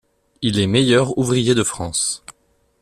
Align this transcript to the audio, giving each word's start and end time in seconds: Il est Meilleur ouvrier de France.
Il 0.41 0.57
est 0.57 0.65
Meilleur 0.65 1.15
ouvrier 1.19 1.53
de 1.53 1.61
France. 1.61 2.23